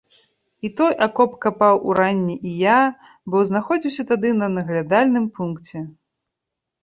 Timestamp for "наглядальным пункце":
4.55-5.77